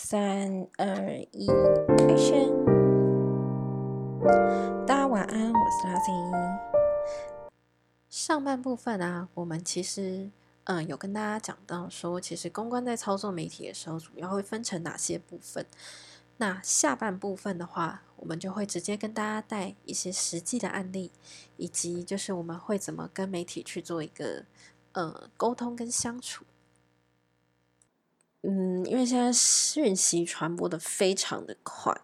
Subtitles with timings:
[0.00, 1.48] 三二一
[2.06, 2.54] ，Action！
[4.86, 6.12] 大家晚安，我是拉 C。
[8.08, 10.30] 上半部分啊，我们其实
[10.64, 15.66] 嗯有跟大家讲到说，其实公关在操作媒体的时候，主要会分成哪些部分。
[16.36, 21.10] 那下半部分的话，我们就会直接跟大家带一些实际的案例，
[21.56, 24.44] 以及就是我们会怎么跟媒体去做一个
[24.92, 26.44] 呃沟通跟相处。
[28.42, 31.94] 嗯，因为现在讯息传播的非常的快，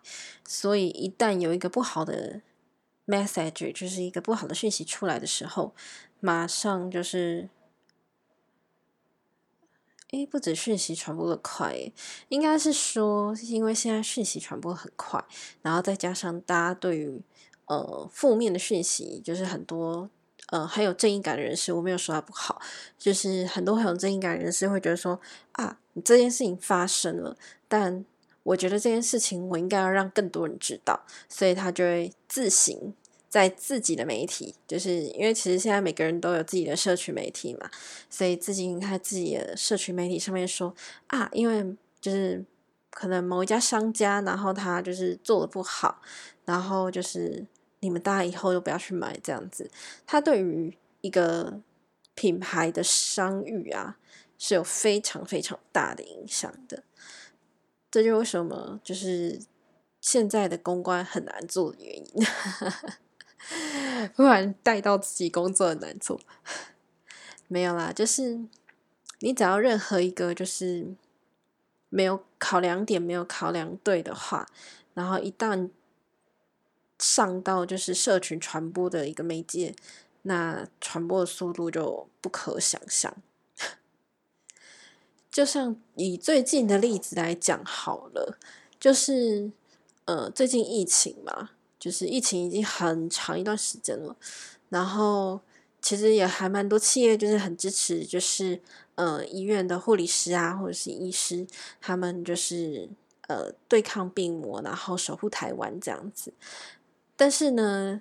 [0.47, 2.41] 所以一旦有一个不好的
[3.07, 5.75] message，就是一个不好的讯息出来的时候，
[6.21, 7.49] 马上就是。
[10.11, 11.91] 诶，不止讯息传播的快，
[12.29, 15.25] 应该是说，因为现在讯息传播很快，
[15.61, 17.21] 然后再加上大家对于
[17.65, 20.09] 呃负面的讯息，就是很多
[20.51, 22.63] 呃很有正义感的人士，我没有说他不好，
[22.97, 25.19] 就是很多很有正义感的人士会觉得说
[25.53, 27.37] 啊，这件事情发生了，
[27.69, 28.05] 但
[28.43, 32.95] 我觉得这件事情我应该要让更多人知道，所以他就会自行。
[33.29, 37.69] 在自己的媒体，就是因为其实现在每个人都有自己的社群媒体嘛，
[38.09, 40.73] 所以自己在自己的社群媒体上面说
[41.09, 42.45] 啊，因为就是
[42.91, 46.01] 可能某一家商家，然后他就是做的不好，
[46.45, 47.45] 然后就是
[47.81, 49.69] 你们大家以后都不要去买这样子，
[50.07, 51.61] 他对于一个
[52.15, 53.97] 品牌的商誉啊
[54.47, 56.83] 是有非常非常大的影响的，
[57.91, 59.41] 这就为什么就是
[60.03, 62.27] 现在的公关很难做的原因。
[64.15, 66.21] 不然带到自己工作的难做，
[67.49, 68.39] 没有啦，就是
[69.21, 70.95] 你只要任何一个就是
[71.89, 74.47] 没有考量点没有考量对的话，
[74.93, 75.71] 然后一旦
[76.99, 79.75] 上到就是社群传播的一个媒介，
[80.23, 83.17] 那传播的速度就不可想象。
[85.35, 88.39] 就像以最近的例子来讲好了，
[88.79, 89.51] 就是
[90.05, 91.51] 呃最近疫情嘛。
[91.77, 94.17] 就是疫情已经很长一段时间了，
[94.71, 95.39] 然后
[95.83, 98.59] 其实也还蛮多企业就是很支持，就是
[98.95, 101.47] 呃医院的护理师啊或者是医师，
[101.83, 102.89] 他们就是
[103.27, 106.33] 呃对抗病魔，然后守护台湾这样子。
[107.17, 108.01] 但是呢，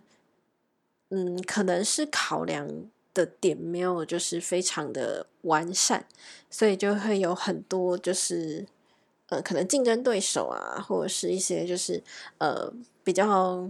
[1.09, 2.65] 嗯，可能是考量
[3.13, 6.05] 的点没有就是非常的完善，
[6.49, 8.65] 所以就会有很多就是
[9.27, 12.03] 呃可能竞争对手啊，或者是一些就是
[12.37, 12.73] 呃。
[13.05, 13.69] 比较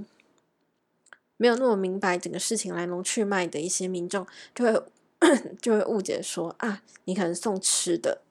[1.38, 4.84] 没有那么明白整个事情来龙去脉的一些民众，就会
[5.60, 8.22] 就会误解说啊，你可能送吃的，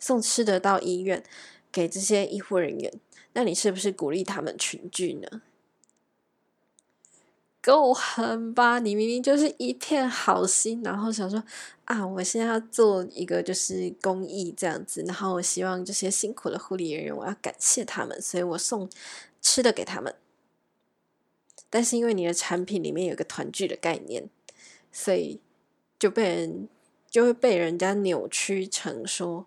[0.00, 1.22] 送吃的到医院
[1.70, 2.90] 给这些医护人员，
[3.34, 5.42] 那你是不是鼓励他们群聚呢？
[7.64, 8.78] 够狠吧！
[8.78, 11.42] 你明明就是一片好心，然后想说
[11.86, 18.90] 啊，我现在要做一个就是公益这样子，然后我希望这些辛苦的护理人员，我要感谢他们，所以我送。
[19.46, 20.14] 吃的给他们，
[21.68, 24.30] 但是因为你的产品里面有个团聚的概念，
[24.90, 25.38] 所以
[25.98, 26.66] 就被人
[27.10, 29.44] 就会被人家扭曲成说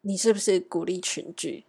[0.00, 1.66] 你是不是鼓励群聚？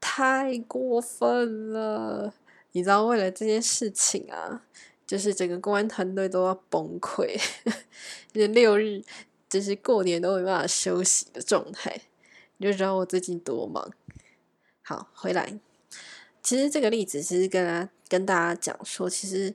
[0.00, 2.34] 太过分了！
[2.74, 4.64] 你知道为了这件事情啊，
[5.06, 7.40] 就是整个公安团队都要崩溃，
[8.32, 9.00] 六日
[9.48, 12.02] 就是过年都没办法休息的状态，
[12.56, 13.92] 你就知道我最近多忙。
[14.82, 15.60] 好，回来。
[16.42, 19.54] 其实这个例子其实跟他跟大家讲说，其实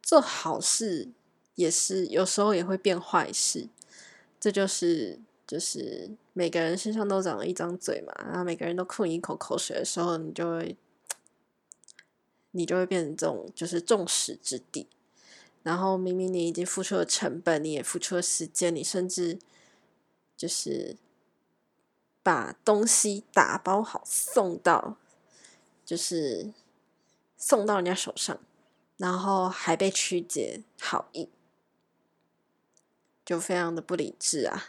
[0.00, 1.08] 做好事
[1.56, 3.68] 也是有时候也会变坏事。
[4.38, 10.76] 这就是就是每个人身上都长了一张嘴嘛，然后每个人都吐一口口水的时候，你就会
[12.54, 14.88] 你就会变成这种就是众矢之的。
[15.62, 19.38] 然后明明你已经付出了成本，你也付出了时间，你甚至
[20.36, 20.96] 就是。
[22.24, 24.96] 把东西打包好送到，
[25.84, 26.54] 就是
[27.36, 28.40] 送到人家手上，
[28.96, 31.28] 然后还被曲解好意，
[33.26, 34.64] 就非常的不理智啊！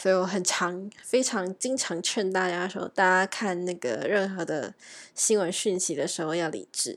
[0.00, 4.72] 所以我很常、非常经常劝大家说，大家看那个任何的
[5.12, 6.96] 新闻讯息的时候要理智，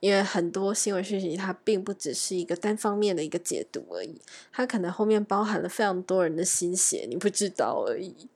[0.00, 4.20] 因为很多新闻讯息它并不只是一个单方面的一个解读而已，
[4.52, 8.28] 它可能后面包含了非常多人的心血，你不知道而已。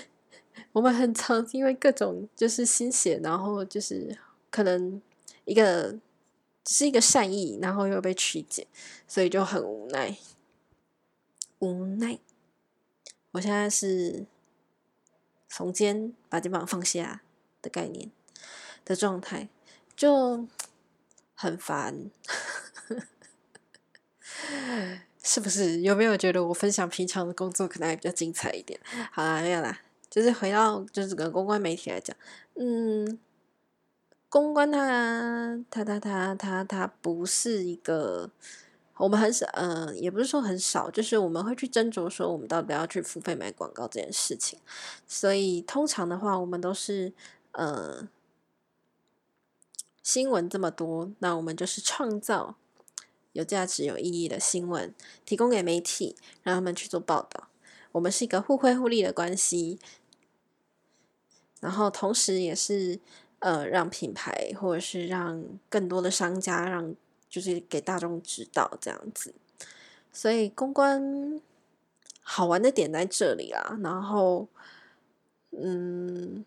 [0.72, 4.18] 我们很常因为各种就是心血，然后就是
[4.50, 5.00] 可能
[5.46, 5.92] 一个
[6.62, 8.66] 只是一个善意，然后又被曲解，
[9.08, 10.14] 所以就很无奈。
[11.60, 12.18] 无奈，
[13.36, 14.24] 我现在是
[15.50, 17.20] 耸肩把肩膀放下
[17.60, 18.10] 的概念
[18.82, 19.50] 的状态，
[19.94, 20.48] 就
[21.34, 22.10] 很烦。
[25.22, 25.82] 是不是？
[25.82, 28.80] 有没有觉得我分享平常的工作可能还比较精彩一点？
[29.12, 32.16] 好啦，没有啦，就是回到就是个公关媒体来讲，
[32.54, 33.18] 嗯，
[34.30, 38.30] 公关它它它它它它不是一个。
[38.98, 44.58] 我们很少，嗯，也不是说很少，就是我们会去斟酌说，我们到底要去付费买广告这件事情。
[45.06, 47.12] 所以通常的话，我们都是，
[47.52, 48.08] 呃，
[50.02, 52.56] 新闻这么多，那我们就是创造
[53.34, 54.94] 有价值、有意义的新闻，
[55.26, 57.48] 提供给媒体，让他们去做报道。
[57.92, 59.78] 我们是一个互惠互利的关系，
[61.60, 62.98] 然后同时也是，
[63.40, 66.94] 呃，让品牌或者是让更多的商家让。
[67.36, 69.34] 就是给大众知道这样子，
[70.10, 71.38] 所以公关
[72.22, 73.78] 好玩的点在这里啦。
[73.82, 74.48] 然后，
[75.50, 76.42] 嗯，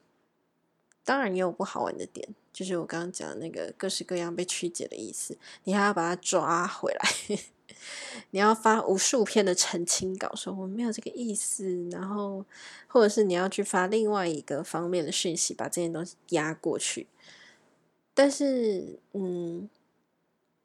[1.03, 7.37] 当然也有不好玩的点，就是我刚刚讲的那个各式各样被曲解的意思，你还要把它抓回来，
[8.31, 12.43] 你要发无数篇的澄清稿，说我没有这个意思，然后
[12.87, 17.05] 或者是你要去发另外一个方面的讯息，把这件东西压过去。
[18.15, 19.69] 但是，嗯。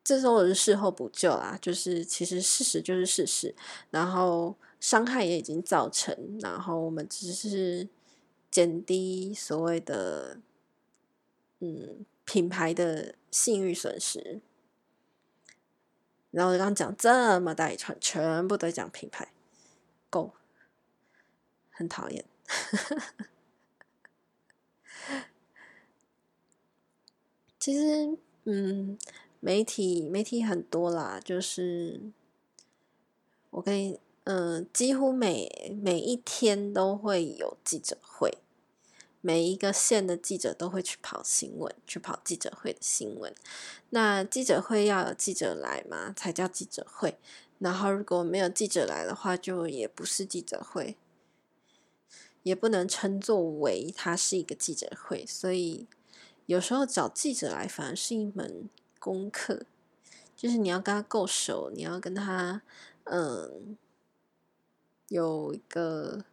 [0.04, 3.54] 这时候是事后补救啦，就是其实事实就是事实，
[3.90, 7.88] 然后伤害也已经造成，然后我们只是
[8.50, 10.36] 减低所谓的
[11.60, 14.42] 嗯品牌的信誉损失。
[16.30, 19.32] 然后我刚刚讲这么大一串，全部都讲品牌，
[20.10, 20.34] 够，
[21.70, 22.26] 很讨厌。
[27.58, 28.98] 其实，嗯。
[29.44, 32.00] 媒体媒体很多啦，就是
[33.50, 38.38] 我跟你，嗯，几乎每每一天都会有记者会，
[39.20, 43.34] 每一个县的记者都会去跑新闻，去跑记者会的新闻。
[43.90, 47.18] 那记者会要有记者来嘛，才叫记者会。
[47.58, 50.96] 然后如果没有记者来的话，就也不是记者会，
[52.42, 55.26] 也不能称作为它是一个记者会。
[55.26, 55.86] 所以
[56.46, 58.70] 有时候找记者来，反而是一门。
[59.04, 59.66] 功课
[60.34, 62.62] 就是你要跟他够熟，你要跟他
[63.02, 63.76] 嗯
[65.08, 66.24] 有一个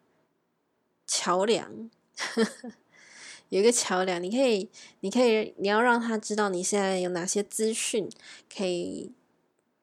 [1.06, 1.90] 桥梁，
[3.50, 4.70] 有一个桥梁，你可以，
[5.02, 8.10] 你可以，你要让他知道你现在有哪些资讯
[8.56, 9.12] 可以，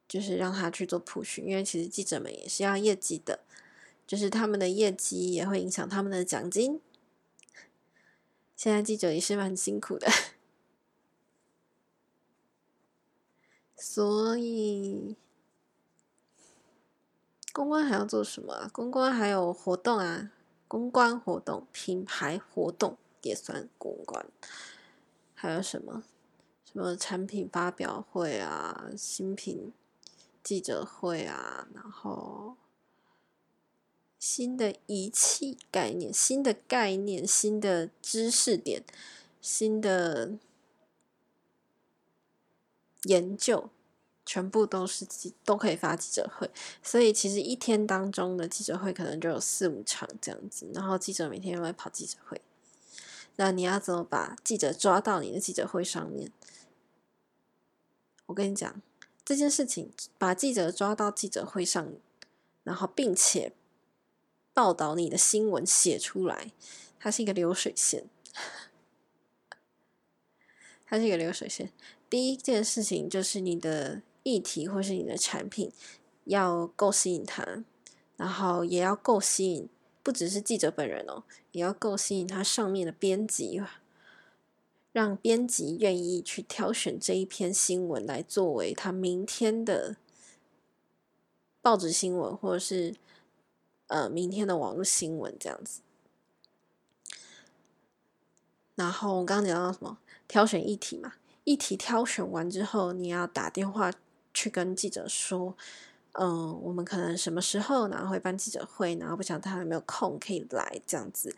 [0.08, 3.40] 就是让他去做普训，因为其实记者们也是要业绩的，
[4.06, 6.80] 就是他们的业绩也会影响他们的奖金。
[8.56, 10.10] 现在记者也是蛮辛苦的。
[13.80, 15.14] 所以，
[17.52, 18.68] 公关还要做什么啊？
[18.72, 20.32] 公关还有活动啊，
[20.66, 24.26] 公关活动、品牌活动也算公关。
[25.32, 26.02] 还有什么？
[26.64, 29.72] 什么产品发表会啊，新品
[30.42, 32.56] 记者会啊，然后
[34.18, 38.82] 新的仪器概念、新的概念、新的知识点、
[39.40, 40.32] 新的。
[43.04, 43.70] 研究
[44.26, 45.06] 全部都是
[45.44, 46.50] 都可以发记者会，
[46.82, 52.40] 所以其实一天当中的记者会可能就有四五场这样子，然后记者每天都会跑记者会。
[53.36, 56.32] 那你要怎么把记者抓到你的记者会上面？
[58.26, 58.82] 我跟你讲
[59.24, 61.94] 这件事情，把记者抓到记者会上，
[62.64, 63.52] 然后并且
[64.52, 66.52] 报道你的新闻写出来，
[66.98, 68.08] 它是一个流水线，
[70.84, 71.72] 它是一个流水线。
[72.10, 75.70] 第一件事情就是你的议题或是你的产品
[76.24, 77.64] 要够吸引他，
[78.16, 79.68] 然后也要够吸引，
[80.02, 83.62] 不只是记者本人哦，也要够吸引他上面的编辑，
[84.92, 89.96] 让编辑愿意去挑选这一篇新闻来作为他明天的
[91.60, 92.96] 报纸新闻，或者是
[93.88, 95.82] 呃明天的网络新闻这样子。
[98.74, 99.98] 然后我刚刚讲到什么？
[100.26, 101.14] 挑选议题嘛。
[101.48, 103.90] 议题挑选完之后，你要打电话
[104.34, 105.56] 去跟记者说
[106.12, 111.34] ：“嗯，我们可能什么时候然后会办记者会，然后不晓得他有没有空可以来这样子。”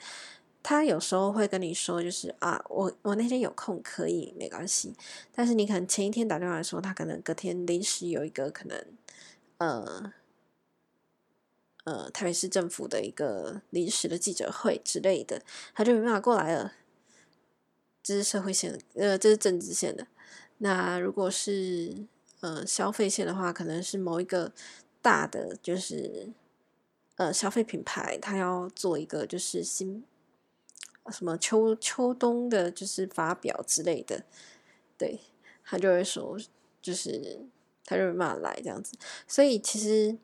[0.65, 4.93] 他有时候会跟你说：“就是啊，我我那天有空可以，没关系。”
[5.33, 8.85] 但是你可能前一天打电话说，他可能隔天临时有一个可能，
[9.59, 10.13] 呃
[11.85, 15.41] 呃，台北市政府的一个临时的记者会之类的，
[15.73, 16.73] 他就没办法过来了。
[18.03, 20.07] 这是社会线，呃，这是政治线的。
[20.59, 22.07] 那如果是
[22.41, 24.53] 呃消费线的话，可能是某一个
[25.03, 26.29] 大的，就是
[27.17, 30.05] 呃消费品牌，它要做一个就是新
[31.11, 34.25] 什么秋秋冬的，就是发表之类的，
[34.97, 35.21] 对
[35.65, 36.39] 他就会说，
[36.81, 37.41] 就是
[37.85, 38.97] 他就没办法来这样子。
[39.27, 40.17] 所以其实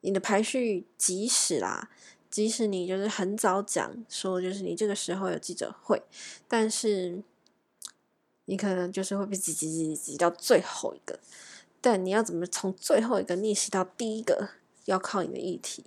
[0.00, 1.90] 你的排序即使啦，
[2.30, 6.00] 即使你就是很早讲说，就是你这个时候有记者会，
[6.46, 7.22] 但是
[8.44, 11.18] 你可能就是会被挤挤挤挤到最后一个。
[11.80, 14.50] 但你要怎么从最后一个逆袭到第一个，
[14.84, 15.84] 要靠你的议题，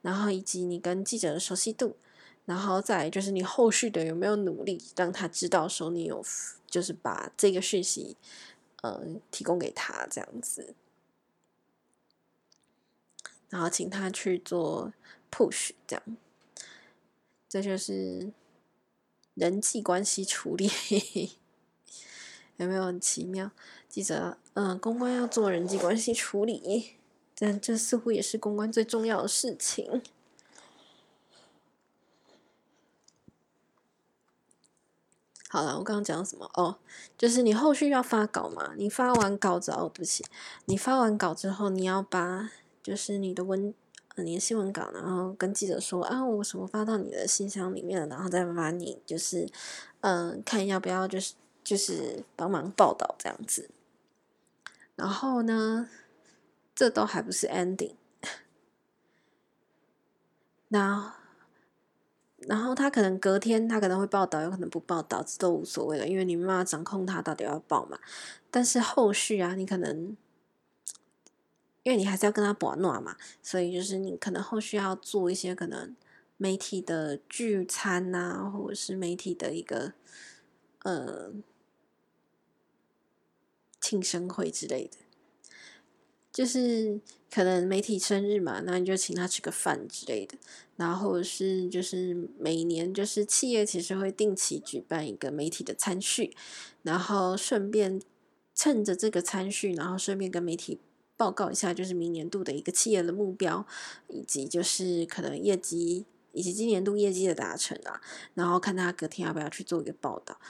[0.00, 1.96] 然后以及你跟记者的熟悉度，
[2.44, 6.24] 然后再就是你后续的有没有努力让他知道说你有，
[6.68, 8.16] 就是把这个讯息，
[8.82, 10.74] 呃，提供给他这样子。
[13.50, 14.92] 然后请他去做
[15.34, 16.16] push，这样，
[17.48, 18.30] 这就是
[19.34, 20.70] 人际关系处理，
[22.58, 23.50] 有没有很奇妙？
[23.88, 26.92] 记者，嗯，公关要做人际关系处理，
[27.36, 30.00] 但这似乎也是公关最重要的事情。
[35.48, 36.48] 好了，我刚刚讲什么？
[36.54, 36.78] 哦，
[37.18, 40.24] 就是你后续要发稿嘛，你发完稿子哦，对不起，
[40.66, 42.52] 你发完稿之后，你要把。
[42.82, 43.72] 就是你的文，
[44.16, 49.48] 你的新闻稿，然后跟记者说啊，我什么发到你的信箱里面了，然后再把你就是，
[50.02, 53.68] 嗯，看要不要就是就是帮忙报道这样子。
[54.94, 55.88] 然后呢，
[56.76, 57.94] 这都还不是 ending。
[60.68, 61.12] 那
[62.38, 67.98] 然后他可能隔天他可能会报道，有可能不报道，这都无所谓了，因为你没办法掌控他到底要报嘛。
[68.52, 70.16] 但是后续啊，你可能。
[71.84, 75.94] 因为你还是要跟他博暖嘛，所以就是你可能后续要做一些可能
[76.38, 79.92] 媒体的聚餐呐，或者是媒体的一个
[80.82, 81.30] 呃
[83.78, 84.96] 庆生会之类的，
[86.32, 86.98] 就是
[87.30, 90.38] 可能媒体生日嘛，那你就请他吃个饭之类的，
[90.76, 96.34] 然后是就是每年就是企业其实会定期举办一个媒体的餐叙，
[96.82, 98.00] 然后顺便
[98.54, 100.80] 趁着这个餐叙，然后顺便跟媒体。
[101.16, 103.64] 报告一下，就是明年度的一个企业的目标，
[104.08, 108.00] 以及就是可能业绩，以及今年度业绩的达成啊。
[108.34, 110.40] 然后看他隔天要不要去做一个报道。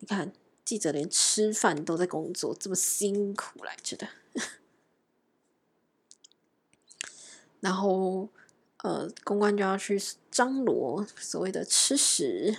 [0.00, 4.08] 你看，记者连吃饭都在工作，这么辛苦来着的。
[7.60, 8.28] 然后，
[8.82, 9.98] 呃，公关就要去
[10.30, 12.56] 张罗所谓的吃食，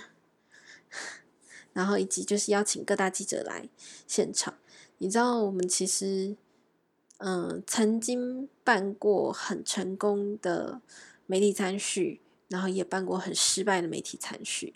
[1.72, 3.68] 然后以及就是邀请各大记者来
[4.08, 4.58] 现场。
[4.98, 6.36] 你知道，我们其实。
[7.24, 10.80] 嗯，曾经办过很成功的
[11.26, 14.74] 媒体参叙，然后也办过很失败的媒体参叙。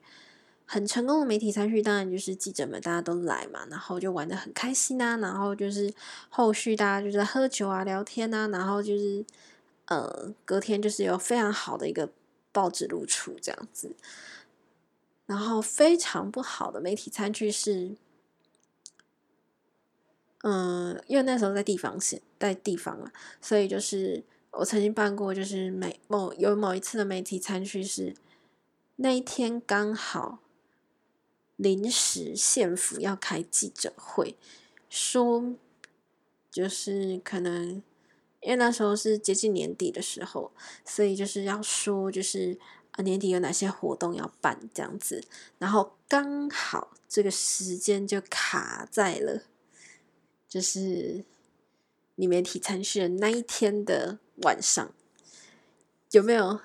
[0.65, 5.93] 很成功的媒体参叙，当然就是记者们大家都来嘛，然后就玩的很开心啊，然后就是
[6.29, 9.25] 后续大家就在喝酒啊、聊天啊，然后就是
[9.87, 12.09] 呃隔天就是有非常好的一个
[12.53, 13.97] 报纸露出这样子。
[15.27, 17.97] 然后非常不好的媒体参叙是。
[20.49, 24.23] 嗯，因为那时候在地方县，在地方啊，所以就是
[24.53, 28.15] 我曾经办过，就是每某有某一次的媒体参叙是
[28.95, 30.39] 那一天刚好
[31.57, 34.37] 临时县府要开记者会，
[34.89, 35.53] 说
[36.49, 37.83] 就是可能
[38.41, 40.53] 因为那时候是接近年底的时候，
[40.85, 42.57] 所以就是要说就是
[42.93, 45.25] 啊年底有哪些活动要办这样子，
[45.59, 49.43] 然后刚好这个时间就卡在了。
[50.57, 51.23] 就是
[52.15, 54.91] 你媒体参选那一天的晚上，
[56.13, 56.61] 有没有？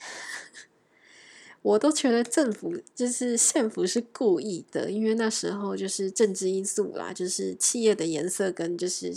[1.60, 9.14] 我都觉得政府就是县府是故意的，因为那时候就是政治因素啦，就是企业的颜色跟就是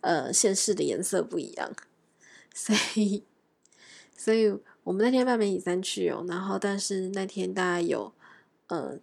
[0.00, 1.76] 呃县市的颜色不一样，
[2.54, 3.22] 所以
[4.16, 8.14] 所以我们那天办媒体三去哦，然后但是那天大概有
[8.68, 8.98] 呃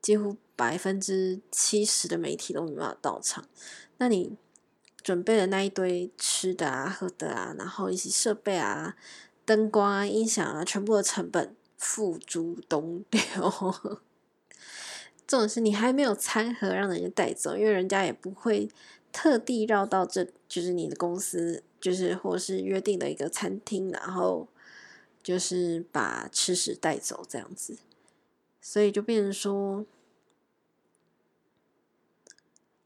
[0.00, 0.36] 几乎。
[0.62, 3.44] 百分之七十的媒体都没办法到场，
[3.98, 4.36] 那你
[5.02, 8.96] 准备的那一堆吃的啊、喝的啊，然后一些设备啊、
[9.44, 13.74] 灯光啊、音响啊，全部的成本付诸东流。
[15.26, 18.68] 这种是你还没有餐盒让人家带走，因为人家也不会
[19.10, 24.46] 特地绕到这就是你的公司，就是或是约定的一个餐厅，然后
[25.24, 27.76] 就是把吃食带走这样子，
[28.60, 29.84] 所以就变成说。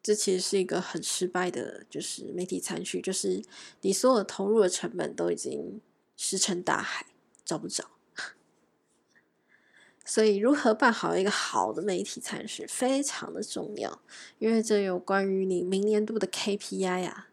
[0.07, 3.43] 这其实是一个很失败的，就是媒体参叙，就是
[3.81, 5.81] 你所有投入的成本都已经
[6.17, 7.07] 石沉大海，
[7.45, 7.91] 找不着。
[10.07, 14.01] 所以，如何办好一个好的媒体参叙非常的重要，
[14.39, 17.29] 因为这有关于你明年度的 KPI 啊，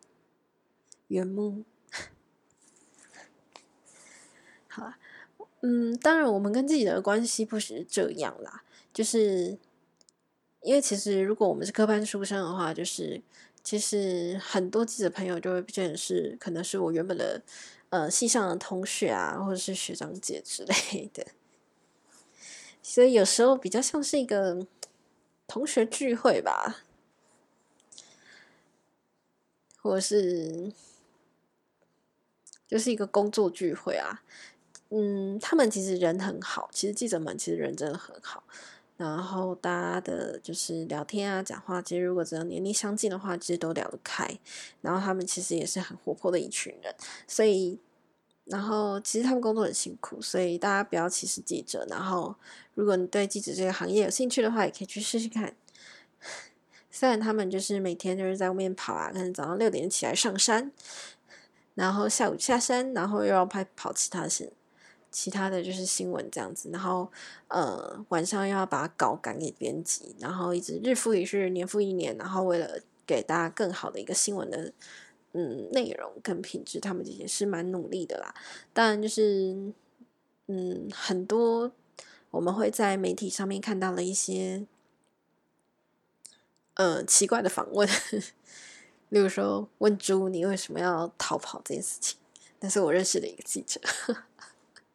[1.09, 1.63] 圆梦。
[4.67, 4.97] 好啊，
[5.61, 9.59] 嗯，当然，我们跟自己的关系不是这样啦，就是。
[10.63, 13.21] 因为其实，如果我们是科班出身的话，就是
[13.63, 17.41] 其实很多记者朋友就会变成是，可能是我原本的
[17.89, 21.27] 呃系上的同学啊，或者是学长姐之类的，
[22.81, 24.65] 所以有时候比较像是一个
[25.47, 26.83] 同学聚会吧，
[29.81, 30.71] 或者是
[32.65, 34.23] 就是一个工作聚会啊。
[34.89, 38.43] 嗯，他们其实人很好，其实记者们其实人真的很好。
[39.03, 44.39] 然后大家的就是聊天啊、讲话，其实如果只要年龄相近的话，其实都聊得开。
[44.81, 46.95] 然后他们其实也是很活泼的一群人，
[47.27, 47.77] 所以，
[48.45, 51.85] 然后其实他们工作很辛苦，所以大家不要歧视记者。
[51.89, 52.33] 然后，
[52.75, 55.53] 如果你对记者这个行业有兴趣的话，也可以去试试看。
[56.89, 60.71] 虽然他们就是每天就是在外面跑啊，可能早上六点起来上山，
[61.75, 64.53] 然后下午下山，然后又要拍跑其他事。
[65.13, 67.09] 其他的就是新闻这样子，然后
[67.47, 74.73] 呃晚上要把稿赶给编辑，然后一直日复一日，年复一年，然后为了给大家更好的一个新闻的
[75.33, 78.33] 嗯内容跟品质，他们也是蛮努力的啦。
[78.73, 79.71] 当然就是
[80.47, 81.71] 嗯很多
[82.31, 84.65] 我们会在媒体上面看到了一些
[86.73, 87.87] 呃奇怪的访问，
[89.09, 92.17] 例如说问猪你为什么要逃跑这件事情，
[92.57, 93.79] 但是我认识的一个记者。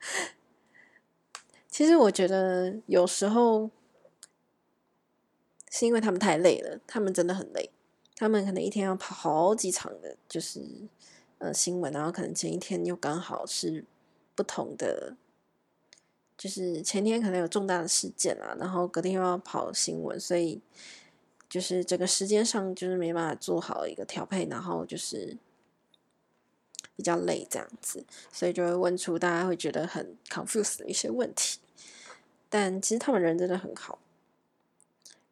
[1.69, 3.71] 其实我觉得有时候
[5.71, 7.71] 是因为他们太累了，他们真的很累，
[8.17, 10.61] 他们可能一天要跑好几场的，就是
[11.39, 13.85] 呃新闻，然后可能前一天又刚好是
[14.35, 15.17] 不同的，
[16.37, 20.61] 就是前天可能有重大的事件啊，然后隔天又要跑新闻，所以
[21.49, 25.37] 就是整个时间上就是没办法做好一个调配，然后就是。
[26.99, 31.61] 比较累这样子，所以就会问出大家会觉得很 confused 的一些问题。
[32.49, 34.01] 但其实他们人真的很好，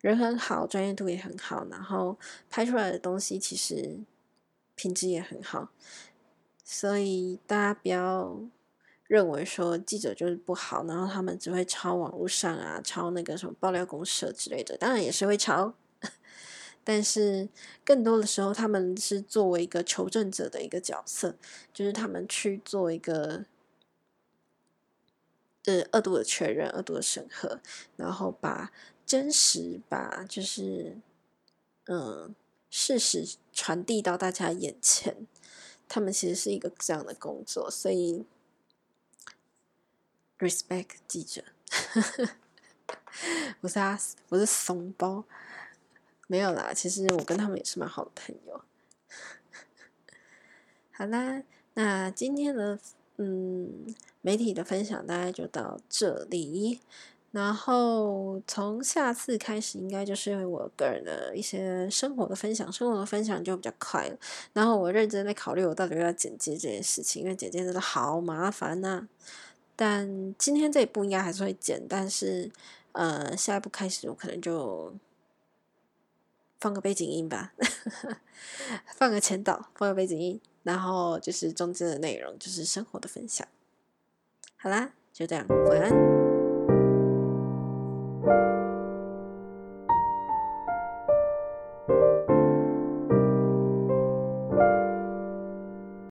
[0.00, 2.16] 人很好，专业度也很好，然后
[2.48, 3.98] 拍出来的东西其实
[4.76, 5.70] 品质也很好。
[6.62, 8.40] 所以大家不要
[9.08, 15.74] 认为说记者就是不好，然后他们只会抄网络上啊，抄那个什么爆料公社之类的，当然也是会抄。
[16.88, 17.48] 但是
[17.84, 21.34] 更多的时候，他们是作为一个求证者的一个角色，
[21.74, 23.44] 就是他们去做一个
[25.64, 27.60] 呃二度的确认、二度的审核，
[27.96, 28.70] 然后把
[29.04, 30.96] 真实、把就是
[31.86, 32.32] 嗯
[32.70, 35.26] 事实传递到大家眼前。
[35.88, 38.24] 他们其实是一个这样的工作，所以
[40.38, 41.42] respect 记者，
[43.60, 45.24] 不是啊，不是怂包。
[46.28, 48.60] 没有啦，其实我跟他们也是蛮好的朋友。
[50.90, 51.42] 好啦，
[51.74, 52.78] 那今天的
[53.18, 56.80] 嗯媒体的分享大概就到这里，
[57.30, 64.18] 然后从下次开始应该就是我个人的一些生活的分享，生活的分享就比较快了。
[64.52, 69.06] 然后我认真在考虑我到底要剪接这件事情，因为剪接真的好麻烦呐。
[69.76, 72.50] 但今天这一步应该还是会剪，但是
[72.92, 74.92] 呃下一步开始我可能就。
[76.58, 77.52] 放个背景音吧，
[78.96, 83.46] 放个前导，放个背景音，然后就是中间的内容就是生活的分享。
[84.56, 86.25] 好啦，就这样，晚安。